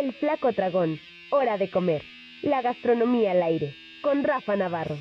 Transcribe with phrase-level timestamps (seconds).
[0.00, 0.98] El Flaco Dragón.
[1.30, 2.02] Hora de comer.
[2.40, 3.76] La gastronomía al aire.
[4.02, 4.98] Con Rafa Navarro.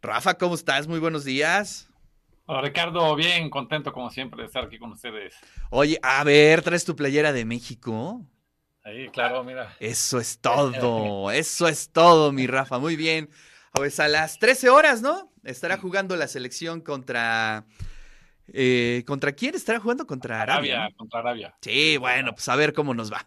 [0.00, 0.86] Rafa, ¿cómo estás?
[0.86, 1.88] Muy buenos días.
[2.44, 5.34] Hola Ricardo, bien, contento como siempre de estar aquí con ustedes.
[5.70, 8.24] Oye, a ver, ¿traes tu playera de México?
[8.84, 9.74] Ahí, claro, mira.
[9.80, 13.28] Eso es todo, eso es todo, mi Rafa, muy bien.
[13.72, 15.32] Pues a las 13 horas, ¿no?
[15.42, 17.66] Estará jugando la selección contra...
[18.52, 20.06] Eh, ¿Contra quién estará jugando?
[20.06, 20.76] Contra Arabia.
[20.76, 21.56] Arabia Contra Arabia.
[21.60, 23.26] Sí, bueno, pues a ver cómo nos va.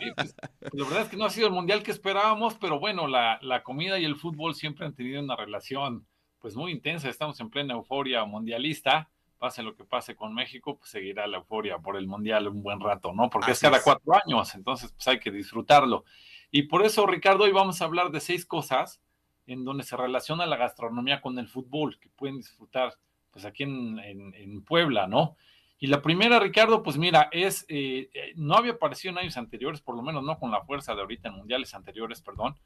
[0.00, 0.34] Sí, pues,
[0.72, 3.62] la verdad es que no ha sido el mundial que esperábamos, pero bueno, la, la
[3.62, 6.06] comida y el fútbol siempre han tenido una relación
[6.38, 7.08] pues muy intensa.
[7.08, 9.10] Estamos en plena euforia mundialista.
[9.38, 12.80] Pase lo que pase con México, pues seguirá la euforia por el mundial un buen
[12.80, 13.30] rato, ¿no?
[13.30, 13.84] Porque Así es cada es.
[13.84, 16.04] cuatro años, entonces pues hay que disfrutarlo.
[16.50, 19.00] Y por eso, Ricardo, hoy vamos a hablar de seis cosas
[19.46, 22.94] en donde se relaciona la gastronomía con el fútbol, que pueden disfrutar
[23.30, 25.36] pues aquí en, en- en Puebla, ¿no?
[25.80, 29.80] Y la primera, Ricardo, pues mira, es, eh, eh, no había aparecido en años anteriores,
[29.80, 32.56] por lo menos no con la fuerza de ahorita en mundiales anteriores, perdón,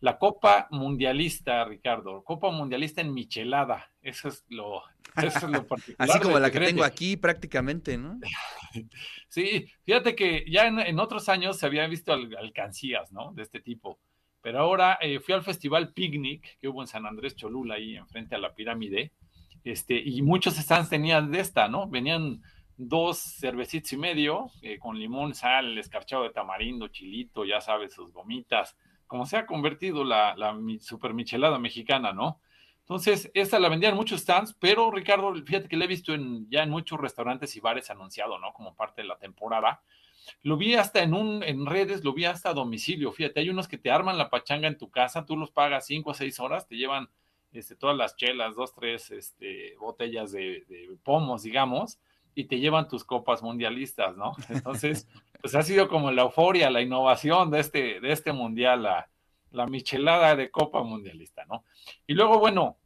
[0.00, 4.82] la Copa Mundialista, Ricardo, Copa Mundialista en Michelada, eso es lo,
[5.16, 6.10] eso es lo particular.
[6.10, 8.18] Así como la que tengo aquí prácticamente, ¿no?
[9.28, 13.32] Sí, fíjate que ya en, en otros años se había visto al- alcancías, ¿no?
[13.32, 13.98] De este tipo.
[14.42, 18.34] Pero ahora eh, fui al festival Picnic que hubo en San Andrés Cholula, ahí enfrente
[18.34, 19.12] a la pirámide,
[19.64, 21.88] este, y muchos stands tenían de esta, ¿no?
[21.88, 22.42] Venían
[22.78, 28.12] dos cervecitos y medio, eh, con limón, sal, escarchado de tamarindo, chilito, ya sabes, sus
[28.12, 28.76] gomitas,
[29.08, 30.36] como se ha convertido la,
[30.80, 32.40] super michelada mexicana, ¿no?
[32.80, 36.14] Entonces, esta la vendían en muchos stands, pero Ricardo, fíjate que la he visto
[36.48, 38.52] ya en muchos restaurantes y bares anunciado, ¿no?
[38.52, 39.82] Como parte de la temporada.
[40.42, 43.12] Lo vi hasta en un, en redes, lo vi hasta a domicilio.
[43.12, 46.10] Fíjate, hay unos que te arman la pachanga en tu casa, tú los pagas cinco
[46.10, 47.08] o seis horas, te llevan
[47.52, 51.98] este, todas las chelas, dos, tres este, botellas de, de pomos, digamos,
[52.34, 54.34] y te llevan tus copas mundialistas, ¿no?
[54.48, 55.08] Entonces,
[55.40, 59.08] pues ha sido como la euforia, la innovación de este, de este mundial, la,
[59.50, 61.64] la michelada de copa mundialista, ¿no?
[62.06, 62.76] Y luego, bueno,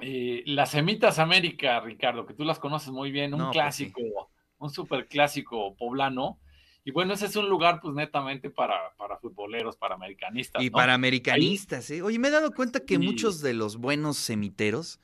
[0.00, 4.30] eh, las Semitas América, Ricardo, que tú las conoces muy bien, un No, pues clásico,
[4.58, 6.38] un super clásico poblano.
[6.86, 10.62] Y bueno, ese es un lugar, pues netamente para, para futboleros, para americanistas.
[10.62, 10.72] Y ¿no?
[10.72, 12.00] para americanistas, ¿eh?
[12.00, 12.98] Oye, me he dado cuenta que Sí.
[13.00, 15.00] muchos de los buenos semiteros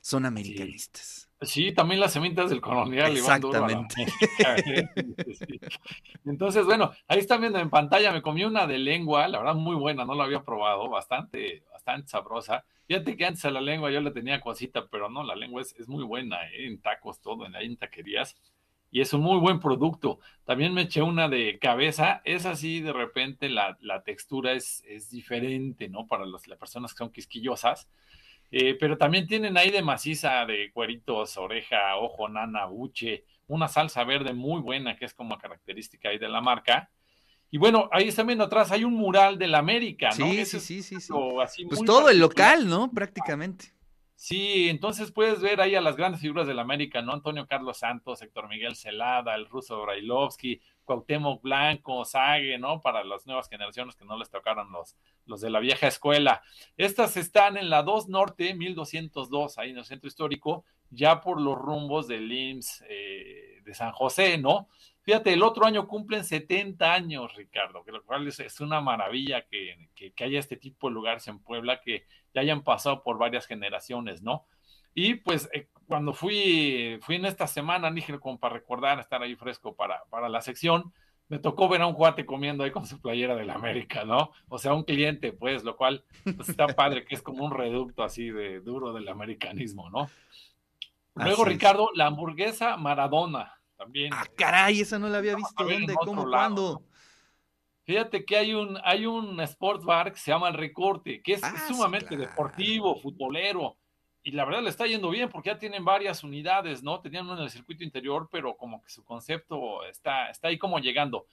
[0.00, 1.28] son americanistas.
[1.42, 3.12] Sí, también las semitas del colonial.
[3.12, 4.06] la Exactamente.
[4.46, 4.88] América, ¿eh?
[5.34, 5.60] Sí.
[6.24, 9.74] Entonces, bueno, ahí están viendo en pantalla, me comí una de lengua, la verdad muy
[9.74, 12.64] buena, no la había probado, bastante, bastante sabrosa.
[12.86, 15.74] Fíjate que antes a la lengua yo le tenía cosita, pero no, la lengua es,
[15.80, 16.66] es muy buena, ¿eh?
[16.66, 18.36] en tacos, todo, en, ahí en taquerías.
[18.94, 20.20] Y es un muy buen producto.
[20.46, 25.10] También me eché una de cabeza, es así, de repente la, la textura es, es
[25.10, 26.06] diferente, ¿no?
[26.06, 27.88] Para los- las personas que son quisquillosas.
[28.52, 34.04] Eh, pero también tienen ahí de maciza, de cueritos, oreja, ojo, nana, buche, una salsa
[34.04, 36.90] verde muy buena, que es como característica ahí de la marca.
[37.50, 40.26] Y bueno, ahí también atrás hay un mural de la América, ¿no?
[40.26, 41.14] Sí, Ese sí, sí, sí, sí.
[41.42, 42.92] así Pues todo el local, ¿no?
[42.92, 43.73] Prácticamente.
[44.26, 47.12] Sí, entonces puedes ver ahí a las grandes figuras de la América, ¿no?
[47.12, 52.80] Antonio Carlos Santos, Héctor Miguel Celada, el ruso Brailovsky, Cuauhtémoc Blanco, Sague, ¿no?
[52.80, 54.96] Para las nuevas generaciones que no les tocaron los,
[55.26, 56.40] los de la vieja escuela.
[56.78, 61.58] Estas están en la 2 Norte, 1202, ahí en el centro histórico, ya por los
[61.58, 63.13] rumbos del IMSS eh,
[63.64, 64.68] de San José, ¿no?
[65.02, 69.88] Fíjate, el otro año cumplen 70 años, Ricardo, que lo cual es, una maravilla que,
[69.94, 74.22] que, haya este tipo de lugares en Puebla que ya hayan pasado por varias generaciones,
[74.22, 74.46] ¿no?
[74.94, 79.34] Y pues eh, cuando fui, fui en esta semana, dije como para recordar, estar ahí
[79.36, 80.92] fresco para, para la sección,
[81.28, 84.30] me tocó ver a un cuate comiendo ahí con su playera de la América, ¿no?
[84.48, 86.04] O sea, un cliente, pues, lo cual
[86.36, 90.10] pues, está padre, que es como un reducto así de duro del americanismo, ¿no?
[91.14, 91.48] Luego, Así es.
[91.48, 94.12] Ricardo, la hamburguesa Maradona, también.
[94.12, 95.64] Ah, caray, esa no la había visto.
[95.64, 95.94] ¿Dónde?
[95.94, 96.24] ¿Cómo?
[96.28, 96.82] ¿Cuándo?
[97.84, 101.44] Fíjate que hay un, hay un sports bar que se llama El Recorte, que es
[101.44, 102.22] Ah, sumamente claro.
[102.30, 103.76] deportivo, futbolero,
[104.22, 107.00] y la verdad le está yendo bien porque ya tienen varias unidades, ¿no?
[107.00, 110.78] Tenían uno en el circuito interior, pero como que su concepto está, está ahí como
[110.78, 111.26] llegando.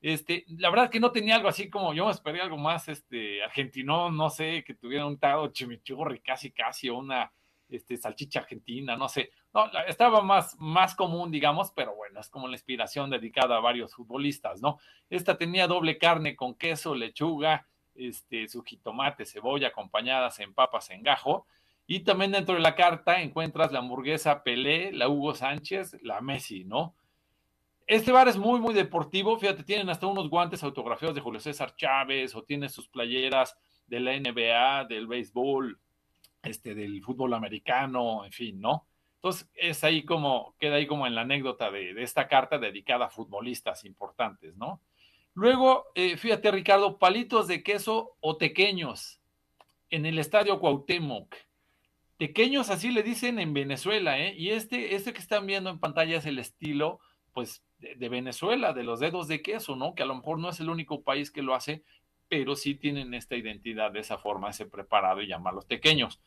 [0.00, 3.40] Este, la verdad que no tenía algo así como, yo me esperé algo más, este,
[3.44, 7.32] argentino, no sé, que tuviera un tado chimichurri casi casi, o una,
[7.72, 9.30] este, salchicha argentina, no sé.
[9.86, 14.60] Estaba más, más común, digamos, pero bueno, es como la inspiración dedicada a varios futbolistas,
[14.60, 14.78] ¿no?
[15.10, 21.02] Esta tenía doble carne con queso, lechuga, este, su jitomate, cebolla, acompañadas en papas en
[21.02, 21.46] gajo.
[21.86, 26.64] Y también dentro de la carta encuentras la hamburguesa Pelé, la Hugo Sánchez, la Messi,
[26.64, 26.94] ¿no?
[27.86, 29.38] Este bar es muy, muy deportivo.
[29.38, 34.00] Fíjate, tienen hasta unos guantes autografiados de Julio César Chávez o tienen sus playeras de
[34.00, 35.78] la NBA, del béisbol,
[36.42, 38.86] este, del fútbol americano, en fin, ¿no?
[39.16, 43.10] Entonces, es ahí como, queda ahí como en la anécdota de, esta carta dedicada a
[43.10, 44.80] futbolistas importantes, ¿no?
[45.34, 49.20] Luego, eh, fíjate, Ricardo, palitos de queso o tequeños
[49.90, 51.36] en el estadio Cuauhtémoc.
[52.18, 54.34] Tequeños así le dicen en Venezuela, ¿eh?
[54.36, 56.98] Y este, este que están viendo en pantalla es el estilo,
[57.32, 59.94] pues, de, de, Venezuela, de los dedos de queso, ¿no?
[59.94, 61.84] Que a lo mejor no es el único país que lo hace,
[62.32, 66.22] pero sí tienen esta identidad de esa forma, ese preparado y llamarlos tequeños.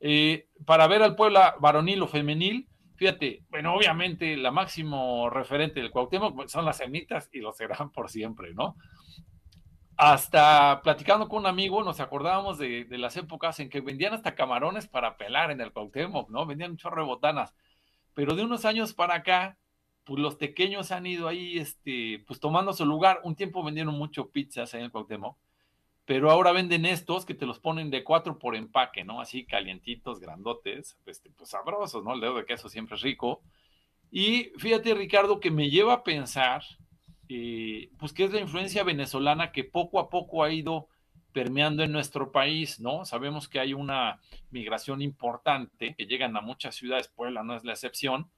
[0.00, 5.90] Eh, para ver al Puebla varonil o femenil, fíjate, bueno, obviamente la máximo referente del
[5.90, 8.76] Cuauhtémoc pues, son las semitas y lo serán por siempre, ¿no?
[9.98, 14.88] Hasta platicando con un amigo nos acordábamos de, las épocas en que vendían hasta camarones
[14.88, 16.46] para pelar en el Cuauhtémoc, ¿no?
[16.46, 17.20] Vendían un chorro.
[18.14, 19.58] Pero de unos años para acá,
[20.04, 23.20] pues los pequeños han ido ahí, este, pues tomando su lugar.
[23.24, 25.36] Un tiempo vendieron mucho pizzas en el Cuauhtémoc
[26.04, 29.20] pero ahora venden estos que te los ponen de cuatro por empaque, ¿no?
[29.20, 32.14] Así calientitos, grandotes, este, pues sabrosos, ¿no?
[32.14, 33.40] El dedo de queso siempre es rico.
[34.10, 36.64] Y fíjate, Ricardo, que me lleva a pensar,
[37.28, 40.88] eh, pues que es la influencia venezolana que poco a poco ha ido
[41.32, 43.04] permeando en nuestro país, ¿no?
[43.04, 44.20] Sabemos que hay una
[44.50, 48.28] migración importante, que llegan a muchas ciudades, Puebla no es la excepción,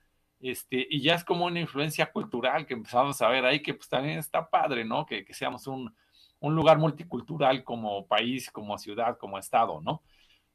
[0.50, 3.88] este, y ya es como una influencia cultural que empezamos a ver ahí, que pues
[3.88, 5.06] también está padre, ¿no?
[5.06, 5.94] Que, que seamos un,
[6.41, 10.02] un lugar multicultural como país, como ciudad, como estado, ¿no?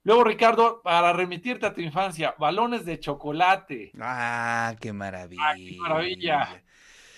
[0.04, 3.92] Luego, Ricardo, para remitirte a tu infancia, balones de chocolate.
[4.00, 5.44] Ah, qué maravilla.
[5.44, 6.64] Ah, qué maravilla.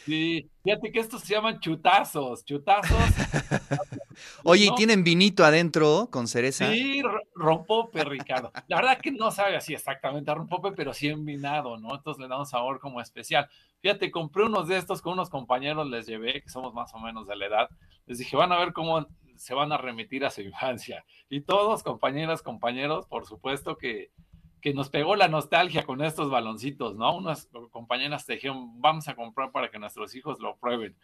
[0.06, 2.98] Sí, fíjate que estos se llaman chutazos, chutazos.
[4.44, 6.72] Oye, ¿y tienen vinito adentro con cereza?
[6.72, 7.02] Sí,
[7.36, 8.52] rompope, Ricardo.
[8.68, 11.96] La verdad que no sabe así exactamente a rompope, pero sí envinado, ¿no?
[11.96, 13.50] Entonces le da un sabor como especial.
[13.82, 17.28] Fíjate, compré unos de estos con unos compañeros, les llevé, que somos más o menos
[17.28, 17.70] de la edad.
[18.06, 19.08] Les dije, van a ver cómo
[19.38, 21.04] se van a remitir a su infancia.
[21.30, 24.12] Y todos, compañeras, compañeros, por supuesto que
[24.62, 27.16] que nos pegó la nostalgia con estos baloncitos, ¿no?
[27.16, 30.96] Unas compañeras dijeron, vamos a comprar para que nuestros hijos lo prueben.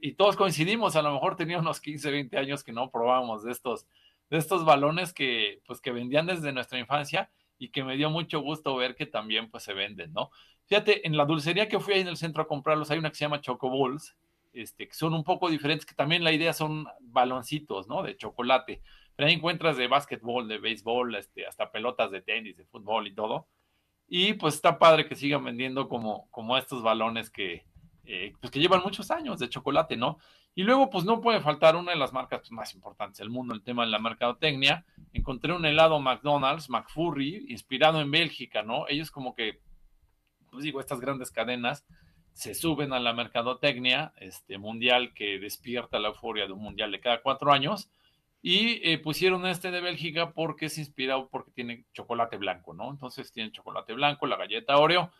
[0.00, 3.52] Y todos coincidimos, a lo mejor tenía unos 15, 20 años que no probábamos de
[3.52, 3.86] estos,
[4.30, 8.40] de estos balones que, pues, que vendían desde nuestra infancia y que me dio mucho
[8.40, 10.30] gusto ver que también, pues, se venden, ¿no?
[10.66, 13.16] Fíjate, en la dulcería que fui ahí en el centro a comprarlos, hay una que
[13.16, 14.16] se llama Choco Balls,
[14.54, 18.02] este, que son un poco diferentes, que también la idea son baloncitos, ¿no?
[18.02, 18.80] De chocolate
[19.16, 23.14] pero ahí encuentras de básquetbol, de béisbol, este, hasta pelotas de tenis, de fútbol y
[23.14, 23.46] todo.
[24.06, 27.64] Y pues está padre que sigan vendiendo como, como estos balones que,
[28.04, 30.18] eh, pues que llevan muchos años de chocolate, ¿no?
[30.56, 33.54] Y luego, pues no puede faltar una de las marcas pues, más importantes del mundo,
[33.54, 34.84] el tema de la mercadotecnia.
[35.12, 38.86] Encontré un helado McDonald's, McFurry, inspirado en Bélgica, ¿no?
[38.88, 39.60] Ellos como que,
[40.50, 41.84] pues digo, estas grandes cadenas
[42.34, 47.00] se suben a la mercadotecnia este, mundial que despierta la euforia de un mundial de
[47.00, 47.88] cada cuatro años
[48.46, 52.90] y eh, pusieron este de Bélgica porque es inspirado porque tiene chocolate blanco, ¿no?
[52.90, 55.10] Entonces tiene chocolate blanco, la galleta Oreo.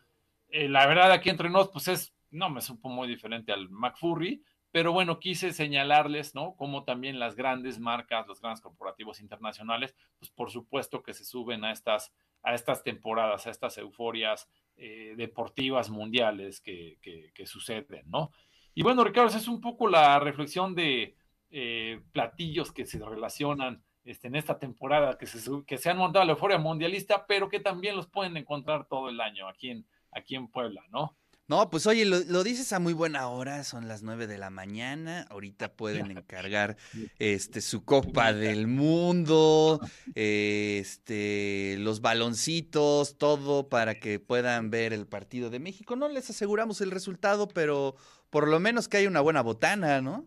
[0.50, 4.44] Eh, la verdad, aquí entre nos, pues es, no me supo muy diferente al McFurry,
[4.70, 6.54] pero bueno, quise señalarles, ¿no?
[6.54, 11.64] Como también las grandes marcas, los grandes corporativos internacionales, pues por supuesto que se suben
[11.64, 12.12] a estas,
[12.42, 18.32] a estas temporadas, a estas euforias eh, deportivas mundiales que, que, que suceden, ¿no?
[18.74, 21.16] Y bueno, Ricardo, esa es un poco la reflexión de,
[21.56, 26.24] eh, platillos que se relacionan este, en esta temporada, que se, que se han montado
[26.24, 29.86] a la euforia mundialista, pero que también los pueden encontrar todo el año aquí en,
[30.10, 31.16] aquí en Puebla, ¿no?
[31.46, 35.28] No, pues oye, lo, dices a muy buena hora, son las nueve de la mañana,
[35.30, 36.76] ahorita pueden encargar
[37.20, 39.78] este su Copa del Mundo,
[40.16, 45.94] este los baloncitos, todo para que puedan ver el partido de México.
[45.94, 47.94] No les aseguramos el resultado, pero
[48.30, 50.26] por lo menos que haya una buena botana, ¿no?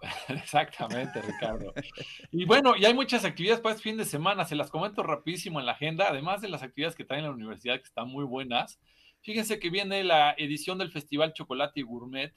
[0.28, 1.72] Exactamente, Ricardo.
[2.30, 5.60] Y bueno, y hay muchas actividades para este fin de semana, se las comento rapidísimo
[5.60, 8.78] en la agenda, además de las actividades que traen la universidad que están muy buenas.
[9.20, 12.32] Fíjense que viene la edición del Festival Chocolate y Gourmet,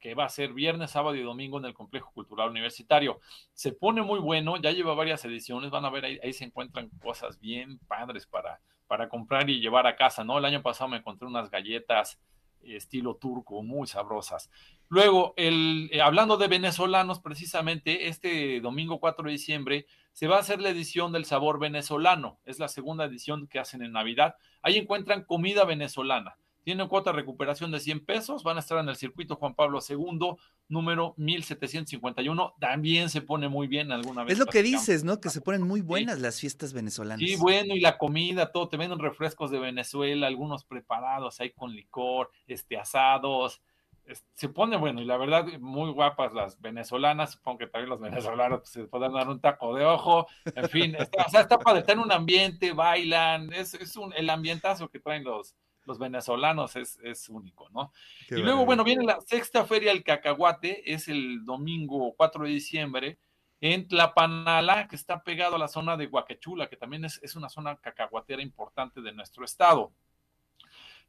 [0.00, 3.20] que va a ser viernes, sábado y domingo en el Complejo Cultural Universitario.
[3.52, 6.90] Se pone muy bueno, ya lleva varias ediciones, van a ver, ahí, ahí se encuentran
[7.00, 10.38] cosas bien padres para, para comprar y llevar a casa, ¿no?
[10.38, 12.18] El año pasado me encontré unas galletas
[12.66, 14.50] estilo turco, muy sabrosas.
[14.88, 20.40] Luego, el, eh, hablando de venezolanos, precisamente este domingo 4 de diciembre se va a
[20.40, 22.38] hacer la edición del sabor venezolano.
[22.44, 24.36] Es la segunda edición que hacen en Navidad.
[24.62, 26.36] Ahí encuentran comida venezolana.
[26.64, 28.42] Tienen cuota de recuperación de 100 pesos.
[28.42, 30.36] Van a estar en el circuito Juan Pablo II,
[30.68, 32.54] número 1751.
[32.58, 34.32] También se pone muy bien alguna vez.
[34.32, 35.20] Es lo que dices, ¿no?
[35.20, 37.20] Que se ponen muy buenas las fiestas venezolanas.
[37.20, 38.70] Sí, bueno, y la comida, todo.
[38.70, 43.60] Te venden refrescos de Venezuela, algunos preparados ahí con licor, este, asados.
[44.32, 47.32] Se pone bueno, y la verdad, muy guapas las venezolanas.
[47.32, 50.26] Supongo que también los venezolanos pues, se pueden dar un taco de ojo.
[50.54, 53.52] En fin, está, o sea, está para estar en un ambiente, bailan.
[53.52, 55.54] Es, es un, el ambientazo que traen los
[55.86, 57.92] los venezolanos es, único, ¿no?
[58.30, 63.18] y luego, bueno, viene la sexta feria del cacahuate, es el domingo 4 de diciembre,
[63.60, 67.48] en Tlapanala, que está pegado a la zona de Huaquechula, que también es, es una
[67.48, 69.92] zona cacahuatera importante de nuestro estado.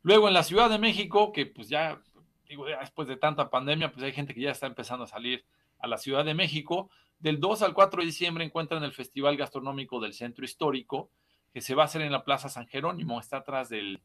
[0.04, 2.00] Luego en la Ciudad de México, que pues ya,
[2.48, 5.44] digo, después de tanta pandemia, pues hay gente que ya está empezando a salir
[5.80, 6.90] a la Ciudad de México.
[7.20, 11.10] Del 2 al 4 de diciembre encuentran el Festival Gastronómico del Centro Histórico,
[11.52, 14.02] que se va a hacer en la Plaza San Jerónimo, está atrás del,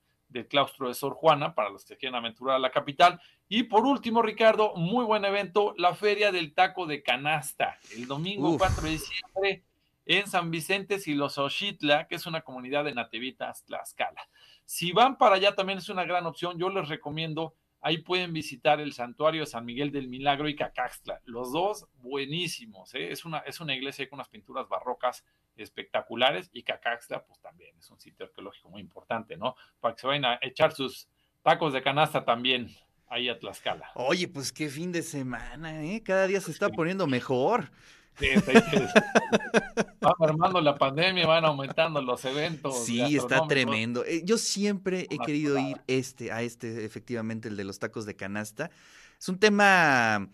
[0.48, 3.20] claustro de Sor Juana, para los que quieran aventurar a la capital.
[3.48, 8.56] Y por último, Ricardo, muy buen evento, la Feria del Taco de Canasta, el domingo
[8.56, 9.64] 4 de diciembre
[10.06, 14.28] en San Vicente Silosochitla, que es una comunidad de nativitas Tlaxcala.
[14.64, 18.78] Si van para allá también es una gran opción, yo les recomiendo Ahí pueden visitar
[18.80, 21.22] el santuario de San Miguel del Milagro y Cacaxtla.
[21.24, 22.94] Los dos buenísimos.
[22.94, 23.10] ¿eh?
[23.10, 25.24] Es, una, es una iglesia con unas pinturas barrocas
[25.56, 29.56] espectaculares y Cacaxtla pues también es un sitio arqueológico muy importante, ¿no?
[29.80, 31.08] Para que se vayan a echar sus
[31.42, 32.68] tacos de canasta también
[33.08, 33.90] ahí a Tlaxcala.
[33.94, 36.02] Oye, pues qué fin de semana, ¿eh?
[36.02, 37.70] Cada día se está poniendo mejor.
[38.18, 38.28] Sí,
[40.04, 42.84] va armando la pandemia, van aumentando los eventos.
[42.84, 44.04] Sí, está tremendo.
[44.04, 48.16] Eh, yo siempre he querido ir este, a este, efectivamente, el de los tacos de
[48.16, 48.70] canasta.
[49.18, 50.28] Es un tema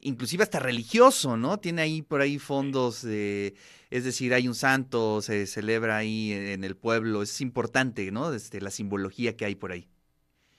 [0.00, 1.58] inclusive hasta religioso, ¿no?
[1.58, 3.54] Tiene ahí por ahí fondos, de,
[3.90, 8.30] es decir, hay un santo, se celebra ahí en el pueblo, es importante, ¿no?
[8.30, 9.88] Desde la simbología que hay por ahí.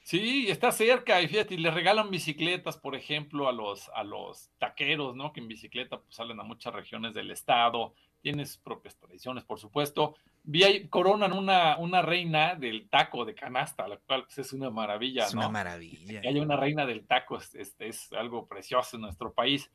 [0.10, 4.50] Sí, está cerca y fíjate, y le regalan bicicletas, por ejemplo, a los, a los
[4.58, 5.32] taqueros, ¿no?
[5.32, 9.60] Que en bicicleta pues, salen a muchas regiones del estado, tiene sus propias tradiciones, por
[9.60, 10.16] supuesto.
[10.42, 14.72] Vi ahí, coronan una, una reina del taco de canasta, la cual pues, es una
[14.72, 16.22] maravilla, es una maravilla.
[16.22, 19.70] Que haya una reina del taco es, es, algo precioso en nuestro país.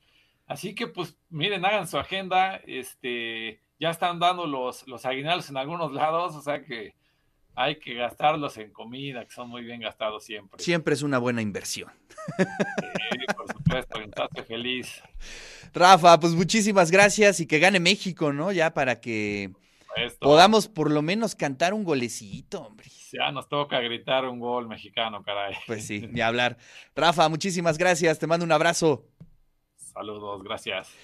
[0.47, 5.57] Así que, pues, miren, hagan su agenda, este, ya están dando los, los aguinaldos en
[5.57, 6.93] algunos lados, o sea que
[7.55, 10.61] hay que gastarlos en comida, que son muy bien gastados siempre.
[10.61, 11.89] Siempre es una buena inversión.
[12.37, 15.01] Sí, por supuesto, estás feliz.
[15.73, 18.51] Rafa, pues muchísimas gracias y que gane México, ¿no?
[18.51, 19.51] Ya para que
[20.19, 22.87] podamos por lo menos cantar un golecito, hombre.
[23.13, 25.55] Ya nos toca gritar un gol mexicano, caray.
[25.65, 26.57] Pues sí, ni hablar.
[26.95, 29.05] Rafa, muchísimas gracias, te mando un abrazo.
[29.95, 30.95] Saludos, gracias.